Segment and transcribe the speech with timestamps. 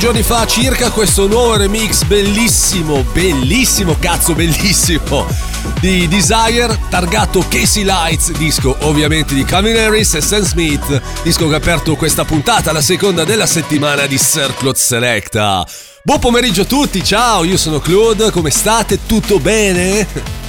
[0.00, 5.26] Giorni fa circa questo nuovo remix bellissimo, bellissimo, cazzo bellissimo
[5.78, 11.54] di Desire, targato Casey Lights, disco ovviamente di Calvin Harris e Sam Smith, disco che
[11.54, 14.18] ha aperto questa puntata, la seconda della settimana di
[14.56, 15.66] Claude Selecta.
[16.02, 19.00] Buon pomeriggio a tutti, ciao, io sono Claude, come state?
[19.04, 20.39] Tutto bene?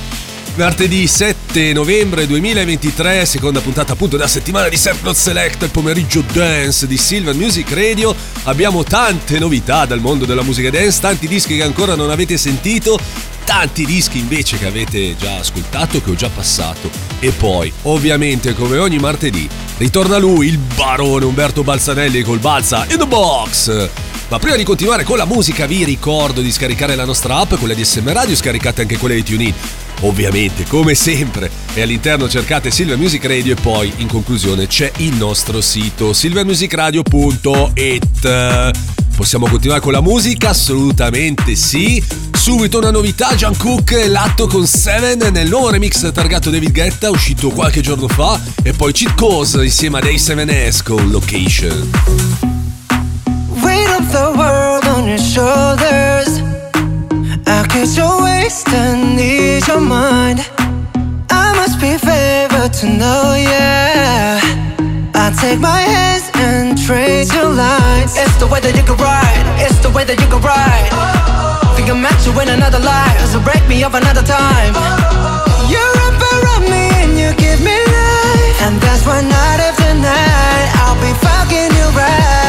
[0.56, 6.86] Martedì 7 novembre 2023, seconda puntata appunto della settimana di Surfload Select, il pomeriggio dance
[6.88, 8.13] di Silver Music Radio.
[8.44, 13.00] Abbiamo tante novità dal mondo della musica dance, tanti dischi che ancora non avete sentito,
[13.45, 16.92] tanti dischi invece che avete già ascoltato, che ho già passato.
[17.19, 22.98] E poi, ovviamente, come ogni martedì, ritorna lui, il barone Umberto Balzanelli col Balza in
[22.98, 23.89] the Box.
[24.27, 27.74] Ma prima di continuare con la musica vi ricordo di scaricare la nostra app, quella
[27.74, 29.53] di SM Radio, scaricate anche quella di TuneIn.
[30.01, 35.15] Ovviamente, come sempre, e all'interno cercate Silver Music Radio e poi in conclusione c'è il
[35.15, 38.71] nostro sito silvermusicradio.it.
[39.15, 40.50] Possiamo continuare con la musica?
[40.50, 42.03] Assolutamente sì.
[42.33, 47.12] Subito una novità, John Cook e l'atto con Seven nel nuovo remix targato David Guetta
[47.12, 51.92] uscito qualche giorno fa e poi Cheat Code insieme a Day 7S con Location.
[53.62, 56.41] Weight of the world on your shoulders.
[57.62, 60.40] I catch your waist and ease your mind.
[61.30, 64.42] I must be favored to know, yeah.
[65.13, 68.18] I take my hands and trace your lines.
[68.18, 69.46] It's the way that you can ride.
[69.62, 70.90] It's the way that you can ride.
[71.78, 74.74] Think I'm meant to win another life, so break me up another time.
[75.69, 80.68] You're up around me and you give me life, and that's why night after night
[80.81, 82.41] I'll be fucking you right.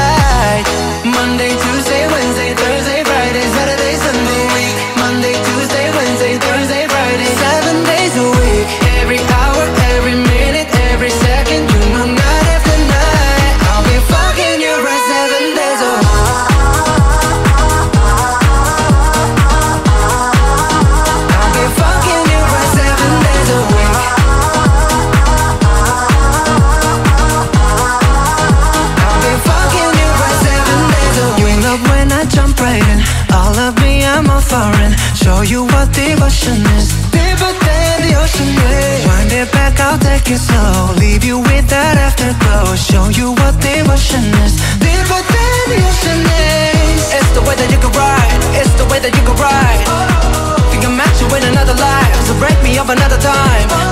[52.83, 53.92] So break me up another time.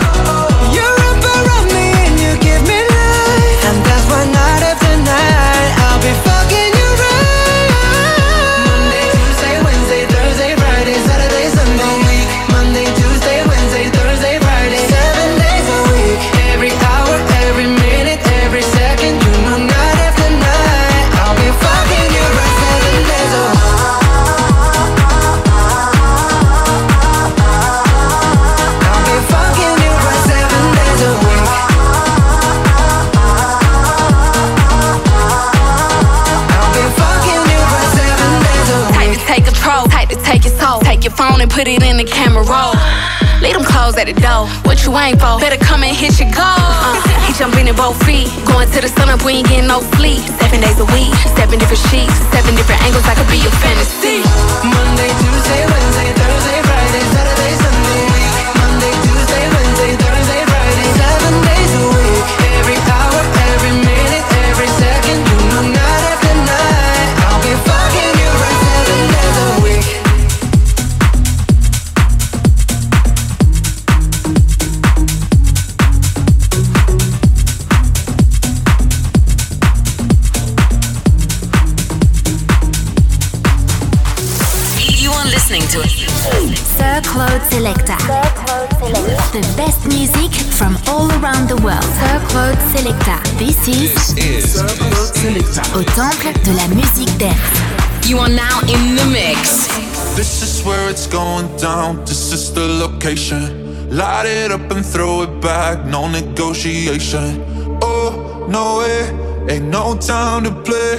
[103.33, 105.85] Light it up and throw it back.
[105.87, 107.45] No negotiation.
[107.83, 109.55] Oh, no way.
[109.55, 110.97] Ain't no time to play.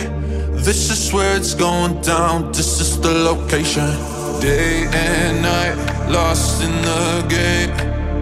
[0.64, 2.52] This is where it's going down.
[2.52, 3.90] This is the location.
[4.40, 5.76] Day and night,
[6.10, 7.72] lost in the game.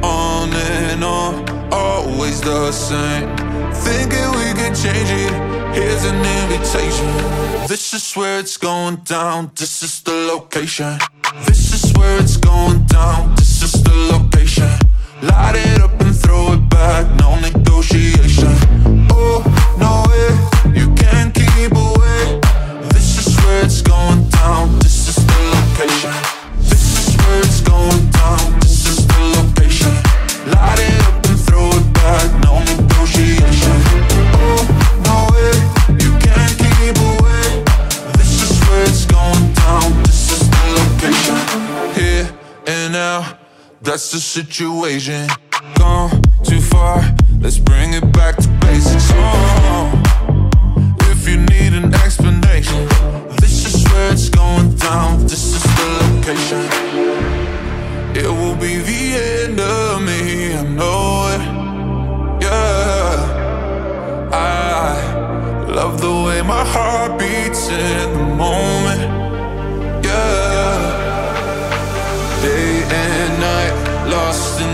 [0.04, 3.28] On and on, always the same.
[3.74, 5.34] Thinking we can change it.
[5.76, 7.68] Here's an invitation.
[7.68, 9.52] This is where it's going down.
[9.56, 10.98] This is the location.
[11.46, 13.36] This is where it's going down.
[13.36, 14.70] This is the location.
[15.22, 17.06] Light it up and throw it back.
[17.20, 18.56] No negotiation.
[19.12, 19.44] Oh,
[43.90, 45.28] that's the situation.
[45.80, 47.02] Gone too far,
[47.40, 49.10] let's bring it back to basics.
[49.16, 50.04] Oh,
[51.10, 52.88] if you need an explanation,
[53.42, 55.24] this is where it's going down.
[55.24, 56.66] This is the location.
[58.16, 61.42] It will be the end of me, I know it.
[62.44, 63.20] Yeah,
[64.32, 69.19] I love the way my heart beats in the moment.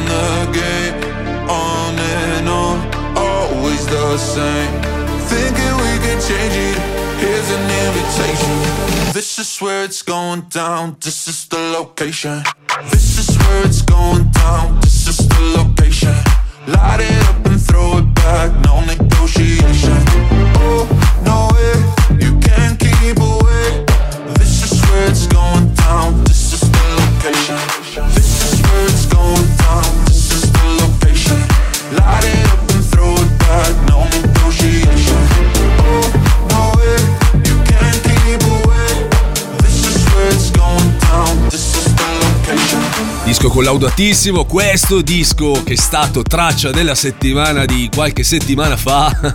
[0.05, 0.95] The game,
[1.49, 2.77] on and on,
[3.17, 4.71] always the same.
[5.31, 6.77] Thinking we can change it.
[7.19, 9.13] Here's an invitation.
[9.13, 10.97] This is where it's going down.
[10.99, 12.43] This is the location.
[12.91, 14.79] This is where it's going down.
[14.81, 16.15] This is the location.
[16.67, 18.51] Light it up and throw it back.
[18.65, 19.99] No negotiation.
[20.59, 20.85] Oh,
[21.23, 21.73] no way.
[22.23, 23.44] You can't keep away.
[43.55, 49.09] Collaudatissimo, questo disco che è stato traccia della settimana di qualche settimana fa.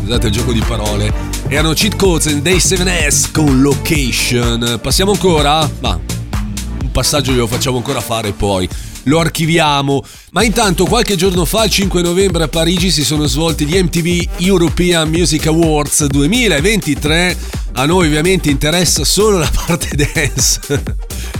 [0.00, 1.12] Scusate il gioco di parole.
[1.46, 4.80] Erano Cheat Codes and Day 7S con Location.
[4.82, 5.70] Passiamo ancora?
[5.78, 8.68] Ma un passaggio glielo facciamo ancora fare poi.
[9.04, 10.02] Lo archiviamo.
[10.32, 14.38] Ma intanto qualche giorno fa, il 5 novembre a Parigi, si sono svolti gli MTV
[14.38, 17.36] European Music Awards 2023.
[17.74, 20.60] A noi ovviamente interessa solo la parte dance.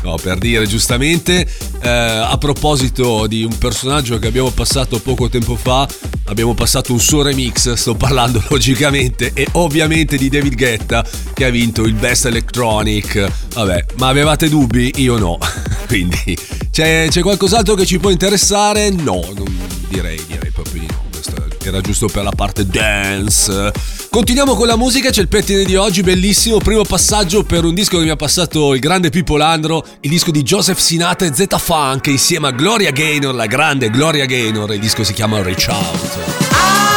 [0.03, 1.47] No, per dire giustamente,
[1.81, 5.87] eh, a proposito di un personaggio che abbiamo passato poco tempo fa,
[6.27, 11.51] abbiamo passato un suo remix, sto parlando logicamente e ovviamente di David Guetta che ha
[11.51, 13.31] vinto il Best Electronic.
[13.55, 14.91] Vabbè, ma avevate dubbi?
[14.97, 15.39] Io no.
[15.87, 16.37] Quindi
[16.71, 18.91] c'è, c'è qualcos'altro che ci può interessare?
[18.91, 19.59] No, non
[19.89, 20.42] direi, direi
[21.69, 23.73] era giusto per la parte dance.
[24.11, 26.59] Continuiamo con la musica, c'è il pettine di oggi, bellissimo.
[26.59, 30.31] Primo passaggio per un disco che mi ha passato il grande Pippo Landro, il disco
[30.31, 34.73] di Joseph Sinata e Z Funk insieme a Gloria Gaynor, la grande Gloria Gaynor.
[34.73, 36.51] Il disco si chiama Reach Out.
[36.53, 36.92] I'll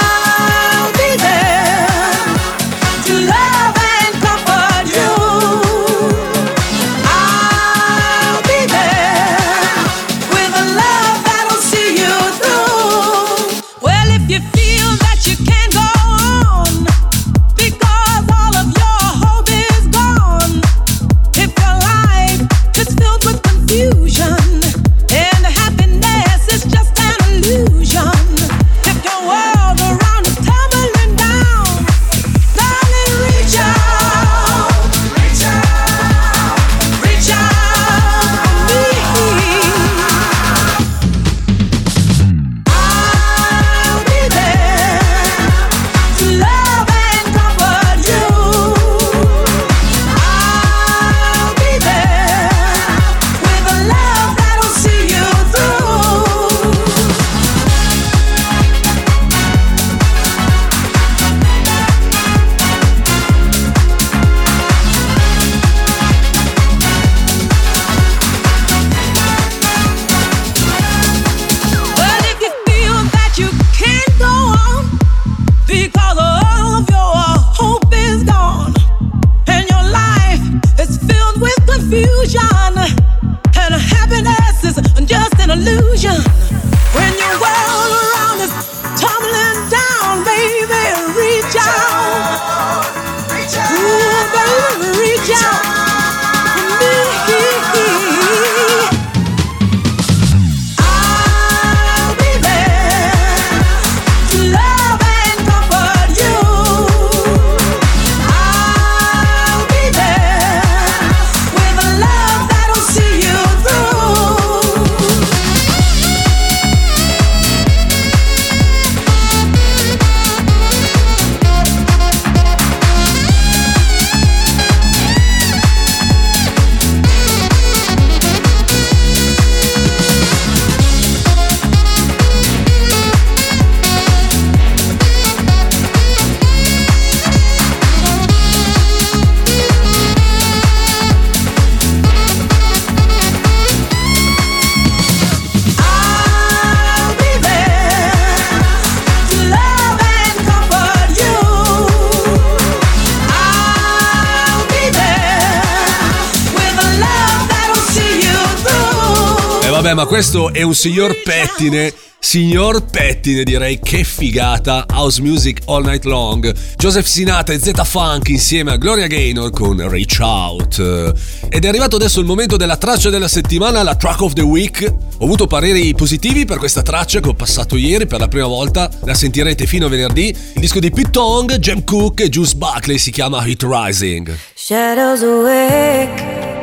[159.96, 161.94] ma questo è un signor pettine.
[162.20, 164.86] Signor pettine, direi che figata.
[164.92, 166.54] House music all night long.
[166.76, 171.14] Joseph Sinatra e Zeta Funk insieme a Gloria Gaynor con Reach Out.
[171.48, 174.92] Ed è arrivato adesso il momento della traccia della settimana, la track of the week.
[175.20, 178.90] Ho avuto pareri positivi per questa traccia che ho passato ieri per la prima volta.
[179.04, 180.28] La sentirete fino a venerdì.
[180.28, 184.36] Il disco di Pete Tong, Jam Cook e Juice Buckley si chiama Hit Rising.
[184.56, 186.55] Shadows awake.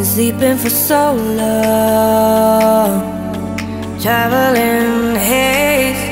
[0.00, 2.90] Been sleeping for so long.
[4.00, 6.02] Traveling haze.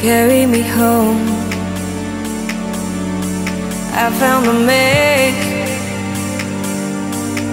[0.00, 1.20] Carry me home.
[3.92, 5.44] I found the maze.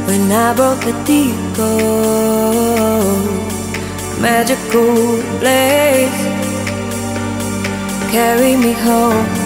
[0.08, 1.72] When I broke the deco.
[4.22, 6.22] Magical blaze.
[8.10, 9.45] Carry me home.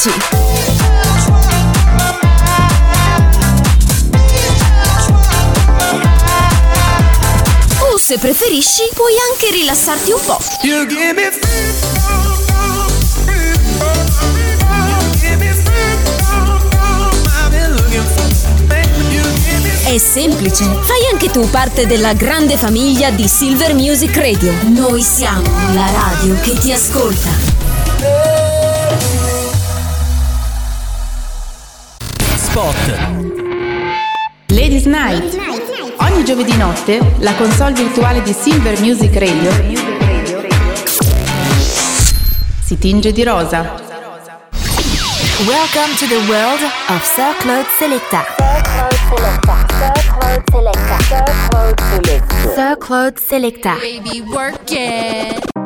[0.00, 0.08] 10.
[7.82, 10.38] Uh, se preferisci, puoi anche rilassarti un po'.
[19.84, 20.64] È semplice.
[20.64, 24.54] Fai anche tu parte della grande famiglia di Silver Music Radio.
[24.68, 25.42] Noi siamo
[25.74, 27.49] la radio che ti ascolta.
[32.60, 32.74] Spot.
[34.48, 35.34] Ladies Night.
[35.96, 39.50] Ogni giovedì notte la console virtuale di Silver Music Radio
[42.62, 43.60] si tinge di rosa.
[45.46, 48.24] Welcome to the world of Sir Claude Selecta.
[52.54, 53.76] Sir Claude Selecta.
[53.80, 55.59] Baby, work it.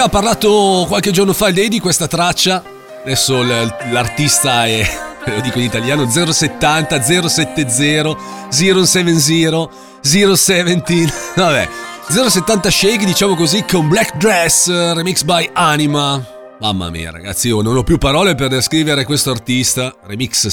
[0.00, 2.62] Aveva parlato qualche giorno fa il Day di questa traccia.
[3.02, 4.82] Adesso l'artista è,
[5.26, 8.16] lo dico in italiano, 070 070
[8.48, 9.68] 070
[10.00, 11.12] 017.
[11.36, 11.68] Vabbè,
[12.08, 16.24] 070 Shake, diciamo così, con Black Dress, remix by Anima.
[16.60, 19.94] Mamma mia, ragazzi, io non ho più parole per descrivere questo artista.
[20.06, 20.46] Remix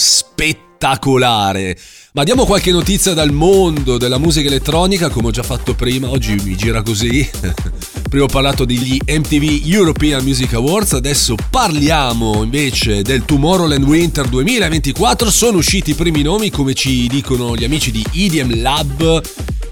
[0.78, 1.76] spettacolare.
[2.13, 6.10] Ma diamo qualche notizia dal mondo della musica elettronica, come ho già fatto prima.
[6.10, 7.28] Oggi mi gira così.
[8.08, 15.30] Prima ho parlato degli MTV European Music Awards, adesso parliamo invece del Tomorrowland Winter 2024.
[15.30, 19.22] Sono usciti i primi nomi, come ci dicono gli amici di EDM Lab.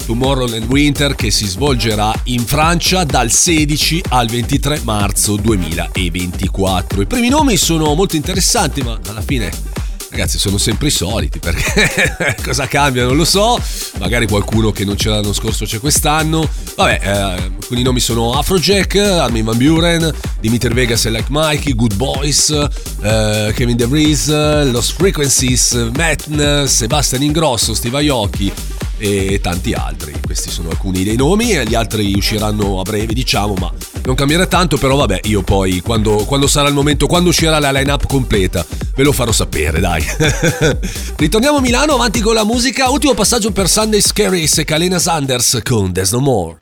[0.05, 7.01] Tomorrowland Winter che si svolgerà in Francia dal 16 al 23 marzo 2024.
[7.01, 9.84] I primi nomi sono molto interessanti, ma alla fine
[10.15, 13.61] ragazzi sono sempre i soliti perché cosa cambia non lo so
[13.99, 18.95] magari qualcuno che non c'era l'anno scorso c'è quest'anno vabbè eh, alcuni nomi sono Afrojack
[18.95, 24.29] Armin Van Buren Dimitri Vegas e Like Mikey Good Boys eh, Kevin DeVries
[24.71, 28.53] Lost Frequencies Matt Sebastian Ingrosso Steve Aoki
[28.97, 30.13] e tanti altri.
[30.23, 33.69] Questi sono alcuni dei nomi gli altri usciranno a breve, diciamo, ma
[34.05, 37.71] non cambierà tanto, però vabbè, io poi quando, quando sarà il momento, quando uscirà la
[37.71, 38.65] line-up completa,
[38.95, 40.03] ve lo farò sapere, dai.
[41.17, 42.89] Ritorniamo a Milano, avanti con la musica.
[42.89, 46.59] Ultimo passaggio per Sunday Scaries e Kalena Sanders con There's No More.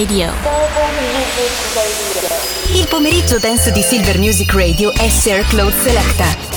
[0.00, 0.32] Radio.
[2.72, 6.49] Il pomeriggio dance di Silver Music Radio è Sir Claude Selecta.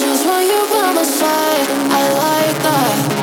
[0.00, 1.68] just want you by my side.
[1.70, 3.13] I like that.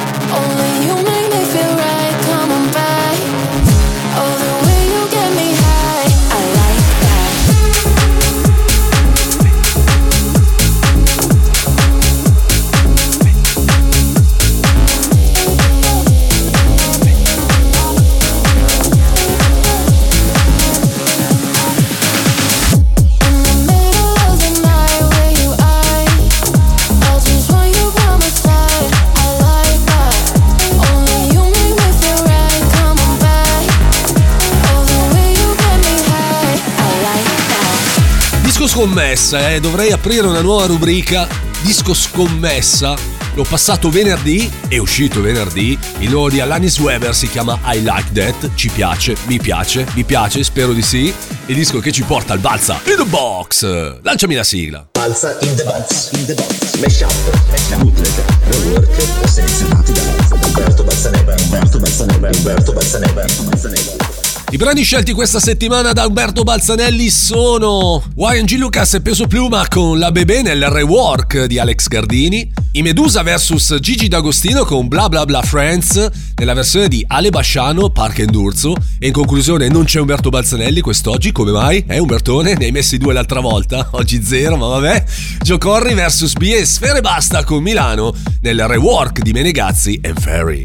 [38.82, 39.60] Scommessa, eh.
[39.60, 41.28] Dovrei aprire una nuova rubrica.
[41.62, 42.96] Disco scommessa.
[43.36, 45.78] L'ho passato venerdì, è uscito venerdì.
[46.00, 48.56] Il nuovo di Alanis Weber si chiama I Like That.
[48.56, 51.14] Ci piace, mi piace, mi piace, spero di sì.
[51.46, 54.00] Il disco che ci porta al balza in the box.
[54.02, 54.88] Lanciami la sigla.
[54.94, 58.12] Balsa in the box, in the box, mash up, bootleg,
[58.48, 60.02] rework, selezionati da
[60.44, 64.31] Umberto Balzaneva, Umberto Balzaneva, Umberto Balzaneva, Umberto Balzaneva.
[64.52, 68.58] I brani scelti questa settimana da Alberto Balzanelli sono Warren G.
[68.58, 73.78] Lucas e Peso Pluma con La Bebè nel rework di Alex Gardini, I Medusa vs
[73.80, 79.08] Gigi D'Agostino con Bla Bla Bla Friends nella versione di Ale Basciano, Park Endurzo e
[79.08, 81.86] in conclusione non c'è Umberto Balzanelli quest'oggi, come mai?
[81.88, 82.56] Eh Umbertone?
[82.56, 85.06] Ne hai messi due l'altra volta, oggi zero, ma vabbè.
[85.44, 90.62] Joe Corri vs B e Sfere Basta con Milano nel rework di Menegazzi and Ferry.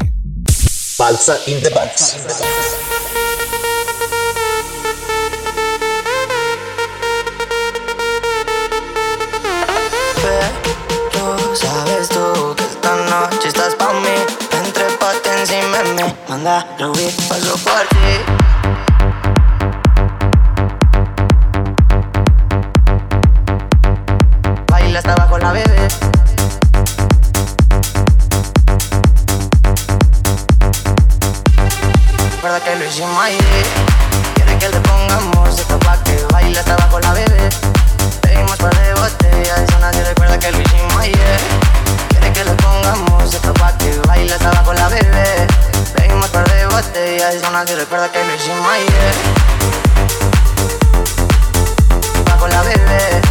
[0.97, 2.86] Balsa in the box.
[15.47, 18.09] sin meme Manda Ruby, paso por ti
[24.69, 25.87] Baila hasta abajo la bebé.
[32.31, 33.37] Recuerda que lo hicimos ahí
[34.35, 37.49] Quiere que le pongamos esto pa' que baile hasta abajo la bebé.
[38.21, 41.66] Pedimos par de botellas y son así, recuerda que lo hicimos ayer
[42.37, 43.23] que le pongamos.
[43.23, 45.47] Música pa' que baile hasta abajo la bebé.
[45.95, 49.15] Pedimos par de botellas y nadie recuerda que lo hicimos ayer.
[52.25, 53.26] Abajo la bebé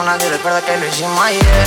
[0.00, 1.66] Una que recuerda que lo hicimos ayer.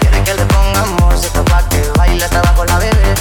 [0.00, 3.14] Quiere que le pongamos música pa' que baile hasta abajo la bebé.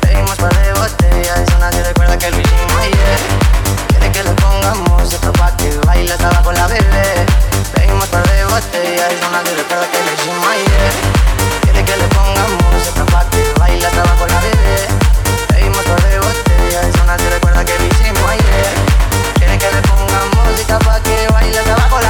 [0.00, 3.18] Pedimos par de botellas y nadie recuerda que lo hicimos ayer.
[3.88, 7.26] Quiere que le pongamos música pa' que baile hasta abajo la bebé.
[7.74, 10.92] Pedimos par de botellas y nadie recuerda que lo hicimos ayer.
[11.60, 14.88] Quiere que le pongamos música pa' que baile hasta abajo la bebé.
[15.48, 18.72] Pedimos par de botellas y nadie recuerda que lo hicimos ayer.
[19.36, 22.05] Quiere que le pongamos música pa' que baile hasta abajo la bebé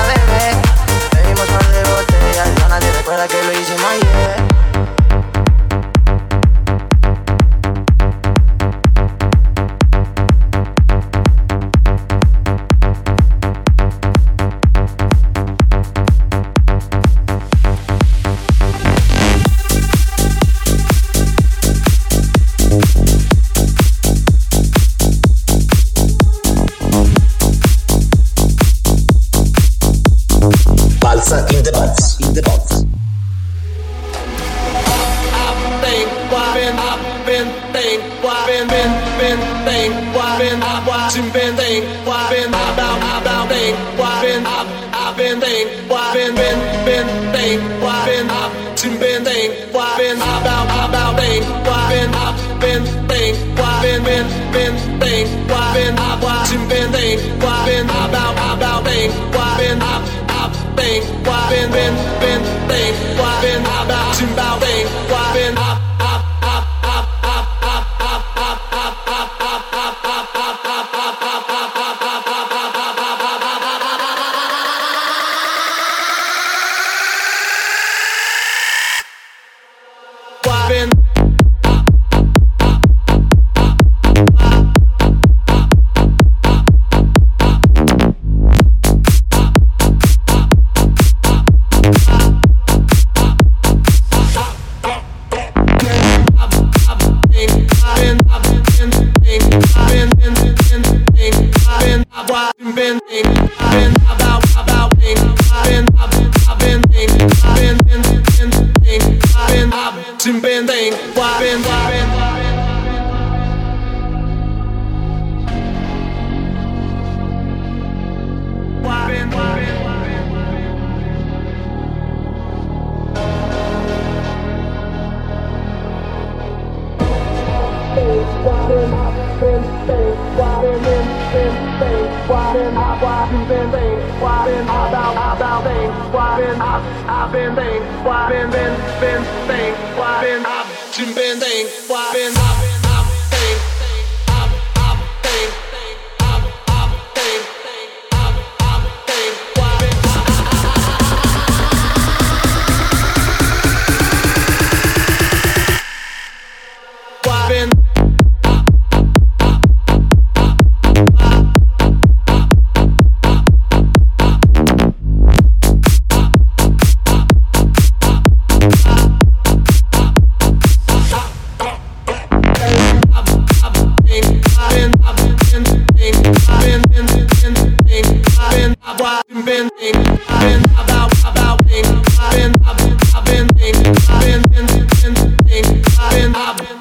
[3.16, 4.45] like a lazy in my head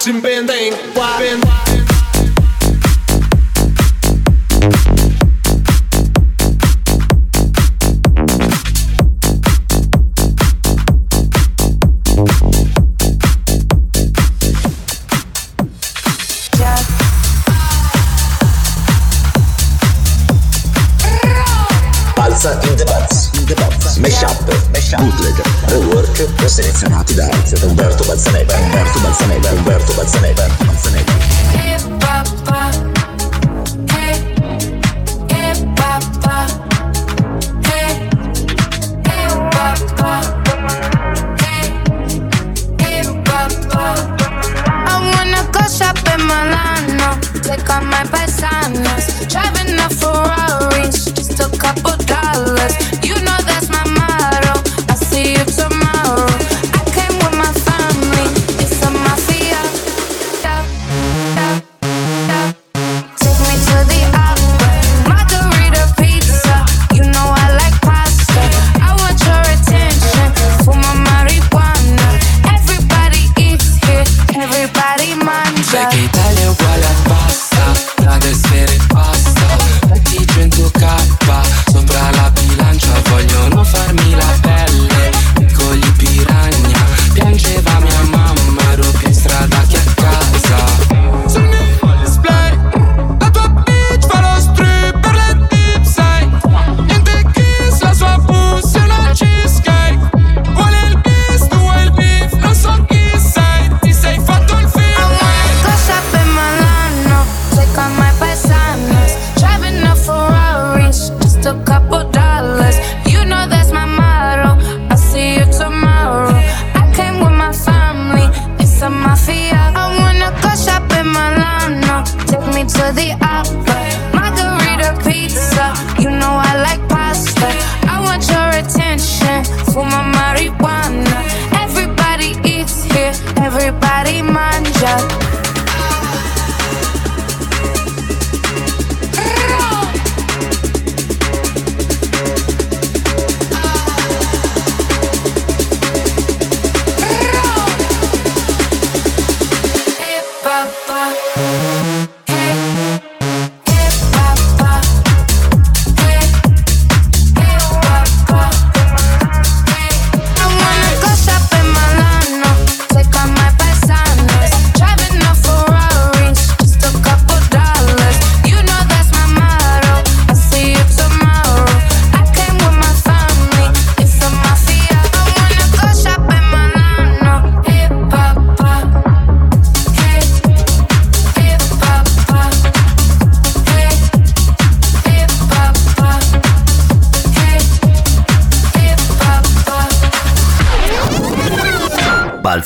[0.06, 1.65] watching bending, bending.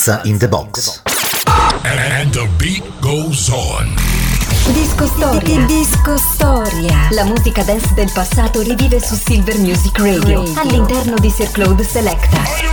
[0.09, 1.01] Piazza in the Box.
[1.85, 3.93] And the beat goes on.
[4.73, 5.65] Disco Storia.
[5.67, 7.09] Disco Storia.
[7.11, 10.59] La musica dance del passato rivive su Silver Music Radio, Radio.
[10.59, 12.68] all'interno di Sir Claude Selecta.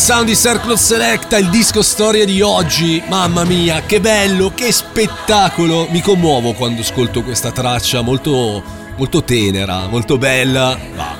[0.00, 3.02] Sound di Circle Selecta, il disco storia di oggi.
[3.08, 5.88] Mamma mia, che bello, che spettacolo.
[5.90, 8.64] Mi commuovo quando ascolto questa traccia molto,
[8.96, 10.78] molto tenera, molto bella.
[10.96, 11.18] Va,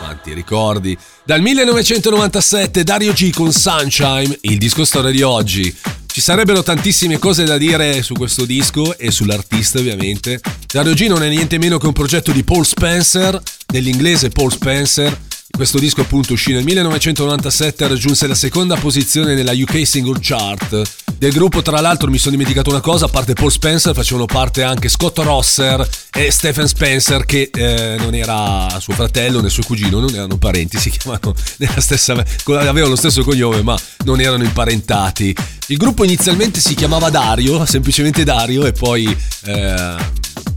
[0.00, 0.98] quanti ricordi.
[1.22, 5.74] Dal 1997 Dario G con Sunshine, il disco storia di oggi.
[6.06, 10.40] Ci sarebbero tantissime cose da dire su questo disco e sull'artista ovviamente.
[10.72, 15.16] Dario G non è niente meno che un progetto di Paul Spencer, dell'inglese Paul Spencer.
[15.56, 20.82] Questo disco appunto uscì nel 1997 e raggiunse la seconda posizione nella UK Single Chart.
[21.16, 24.64] Del gruppo tra l'altro mi sono dimenticato una cosa, a parte Paul Spencer facevano parte
[24.64, 30.00] anche Scott Rosser e Stephen Spencer che eh, non era suo fratello né suo cugino,
[30.00, 32.12] non erano parenti, si chiamavano nella stessa...
[32.12, 35.34] avevano lo stesso cognome ma non erano imparentati.
[35.68, 39.06] Il gruppo inizialmente si chiamava Dario, semplicemente Dario e poi
[39.44, 39.96] eh,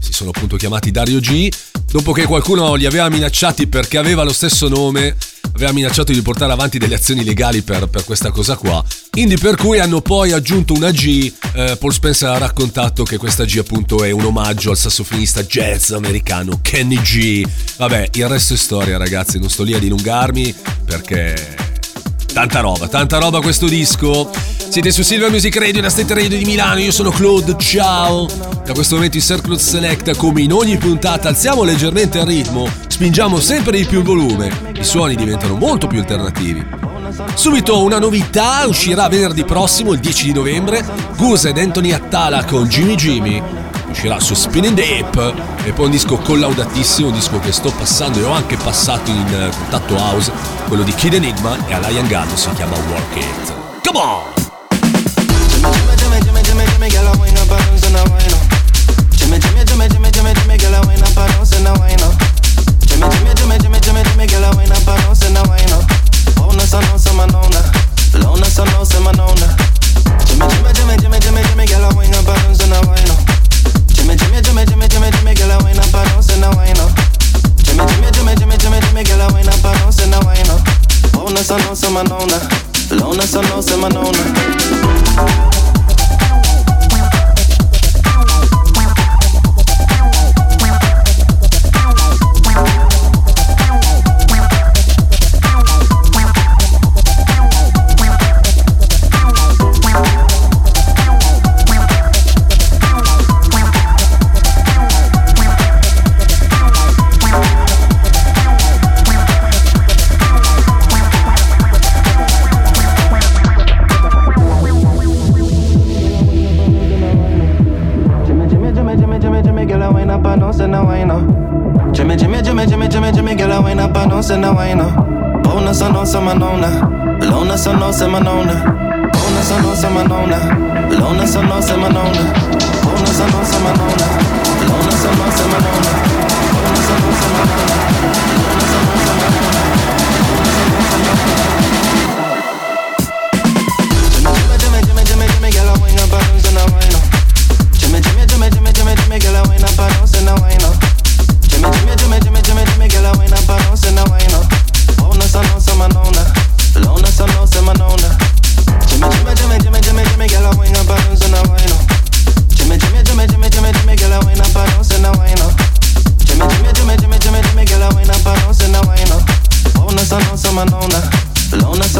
[0.00, 1.48] si sono appunto chiamati Dario G.
[1.90, 5.16] Dopo che qualcuno li aveva minacciati perché aveva lo stesso nome,
[5.54, 8.84] aveva minacciato di portare avanti delle azioni legali per, per questa cosa qua.
[9.10, 11.32] Quindi per cui hanno poi aggiunto una G.
[11.54, 15.90] Eh, Paul Spencer ha raccontato che questa G appunto è un omaggio al sassofonista jazz
[15.90, 17.46] americano Kenny G.
[17.78, 21.67] Vabbè, il resto è storia ragazzi, non sto lì a dilungarmi perché
[22.32, 24.30] Tanta roba, tanta roba questo disco.
[24.68, 28.26] Siete su Silver Music Radio, la State Radio di Milano, io sono Claude, ciao.
[28.64, 33.40] Da questo momento in Circle Select, come in ogni puntata, alziamo leggermente il ritmo, spingiamo
[33.40, 36.64] sempre di più il volume, i suoni diventano molto più alternativi.
[37.34, 40.84] Subito una novità, uscirà venerdì prossimo, il 10 di novembre,
[41.16, 43.42] Goose ed Anthony Attala con Jimmy Jimmy.
[43.90, 45.34] Uscirà su Spinning Deep
[45.64, 49.26] e poi un disco collaudatissimo, un disco che sto passando e ho anche passato in
[49.26, 50.30] eh, contatto house,
[50.68, 53.52] quello di Kid Enigma e Alain Gallo si chiama Work It.
[53.84, 54.38] Come on!
[55.96, 58.40] Jimmy, Jimmy, Jimmy, Jimmy, girl, I wind up, bounce and I wind up.
[59.16, 62.14] Jimmy, Jimmy, Jimmy, Jimmy, Jimmy, girl, I wind up, bounce and I wind up.
[62.86, 63.77] Jimmy, Jimmy, Jimmy, Jimmy,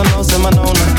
[0.04, 0.97] solo se manona.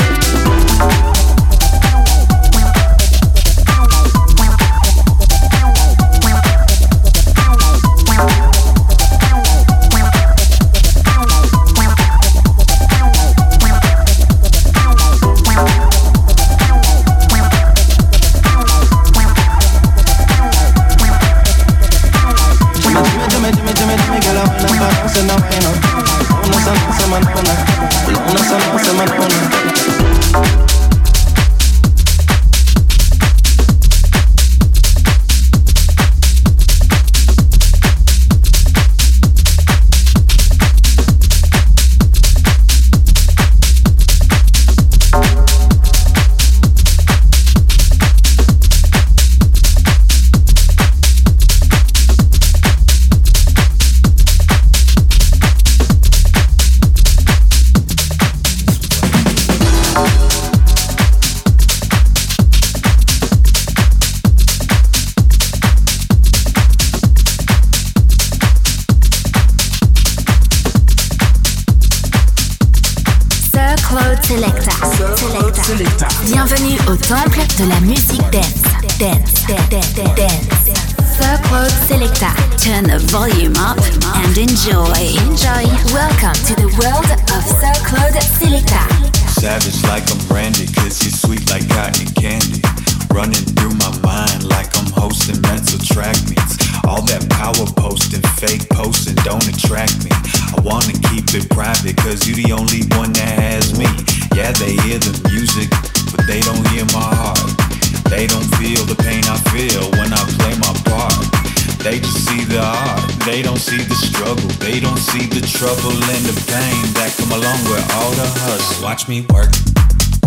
[114.72, 118.84] They don't see the trouble and the pain that come along with all the hustle.
[118.84, 119.49] Watch me work,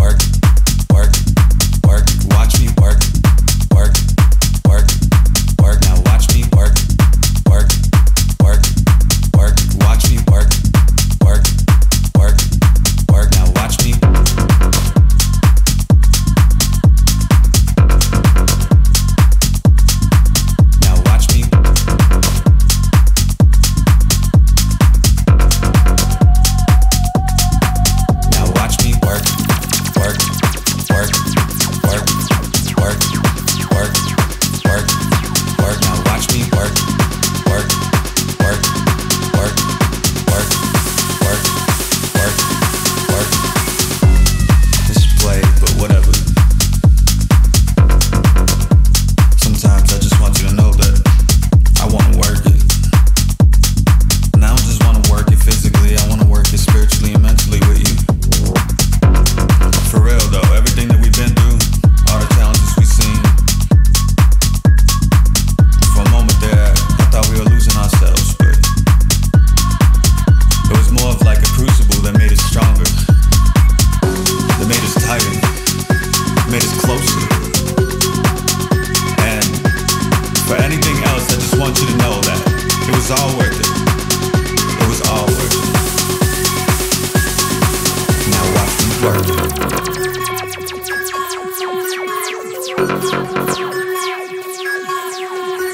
[0.00, 0.41] work.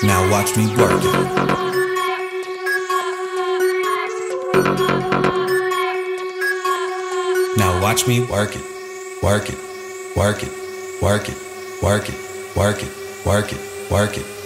[0.04, 1.12] Now watch me work it.
[7.56, 8.62] Now watch me work it,
[9.22, 9.58] work it,
[10.16, 10.52] work it,
[11.02, 11.36] work it,
[11.82, 14.37] work it, work it, work it, work it, work it.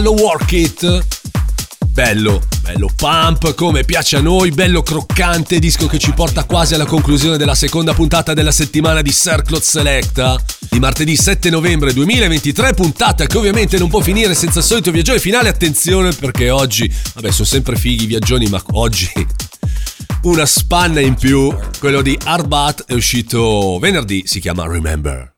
[0.00, 1.06] Gallo, Work It.
[1.92, 6.86] Bello, bello pump, come piace a noi, bello croccante, disco che ci porta quasi alla
[6.86, 10.42] conclusione della seconda puntata della settimana di Circlot Selecta.
[10.70, 15.18] Di martedì 7 novembre 2023, puntata che ovviamente non può finire senza il solito viaggione
[15.18, 15.50] finale.
[15.50, 19.12] Attenzione perché oggi, vabbè, sono sempre fighi i viaggioni, ma oggi
[20.22, 21.54] una spanna in più.
[21.78, 24.66] Quello di Arbat è uscito venerdì, si chiama.
[24.66, 25.34] Remember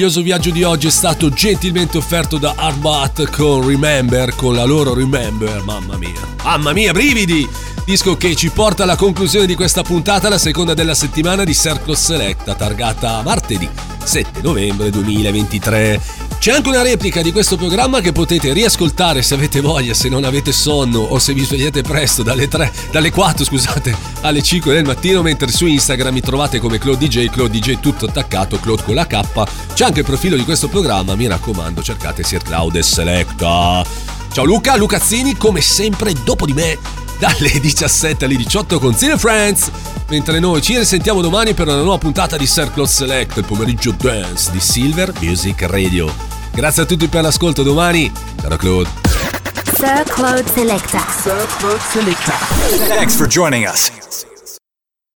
[0.00, 4.94] meraviglioso viaggio di oggi è stato gentilmente offerto da Arbat con Remember, con la loro
[4.94, 6.20] Remember, mamma mia.
[6.42, 7.46] Mamma mia, brividi!
[7.84, 11.96] Disco che ci porta alla conclusione di questa puntata, la seconda della settimana di Circle
[11.96, 13.68] Selecta, targata martedì
[14.02, 16.29] 7 novembre 2023.
[16.40, 20.24] C'è anche una replica di questo programma che potete riascoltare se avete voglia, se non
[20.24, 24.86] avete sonno o se vi svegliate presto dalle 3, dalle 4 scusate, alle 5 del
[24.86, 28.94] mattino, mentre su Instagram mi trovate come Claude DJ, Claude DJ tutto attaccato, Claude con
[28.94, 29.20] la K.
[29.74, 33.84] C'è anche il profilo di questo programma, mi raccomando, cercate Sir Cloud e Selecta.
[34.32, 36.78] Ciao Luca, Lucazzini, come sempre dopo di me
[37.20, 39.70] dalle 17 alle 18 con Cine Friends.
[40.08, 44.50] Mentre noi ci risentiamo domani per una nuova puntata di Circle Select, il pomeriggio dance
[44.50, 46.12] di Silver Music Radio.
[46.50, 48.10] Grazie a tutti per l'ascolto domani.
[48.40, 48.88] Ciao Claude.
[49.76, 51.04] Sir Claude Selecta.
[52.88, 53.99] Thanks for joining us.